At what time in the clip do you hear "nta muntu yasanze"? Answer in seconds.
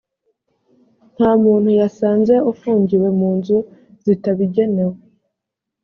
1.15-2.33